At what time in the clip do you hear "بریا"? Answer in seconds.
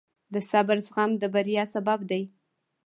1.33-1.63